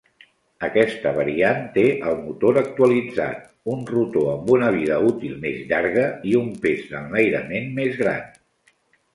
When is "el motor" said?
2.11-2.57